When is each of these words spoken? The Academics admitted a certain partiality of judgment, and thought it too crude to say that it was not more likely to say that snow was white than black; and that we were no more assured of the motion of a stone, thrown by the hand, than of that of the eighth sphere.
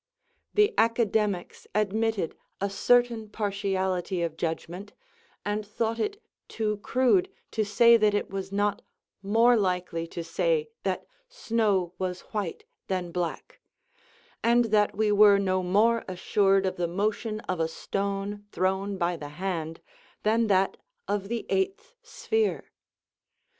The 0.55 0.73
Academics 0.79 1.67
admitted 1.75 2.35
a 2.59 2.71
certain 2.71 3.29
partiality 3.29 4.23
of 4.23 4.35
judgment, 4.35 4.93
and 5.45 5.63
thought 5.63 5.99
it 5.99 6.19
too 6.47 6.77
crude 6.77 7.29
to 7.51 7.63
say 7.63 7.97
that 7.97 8.15
it 8.15 8.31
was 8.31 8.51
not 8.51 8.81
more 9.21 9.55
likely 9.55 10.07
to 10.07 10.23
say 10.23 10.69
that 10.81 11.05
snow 11.29 11.93
was 11.99 12.21
white 12.33 12.65
than 12.87 13.11
black; 13.11 13.59
and 14.43 14.65
that 14.73 14.97
we 14.97 15.11
were 15.11 15.37
no 15.37 15.61
more 15.61 16.03
assured 16.07 16.65
of 16.65 16.77
the 16.77 16.87
motion 16.87 17.39
of 17.41 17.59
a 17.59 17.67
stone, 17.67 18.45
thrown 18.51 18.97
by 18.97 19.15
the 19.15 19.29
hand, 19.29 19.81
than 20.23 20.45
of 20.45 20.47
that 20.47 20.77
of 21.07 21.27
the 21.29 21.45
eighth 21.49 21.93
sphere. 22.01 22.71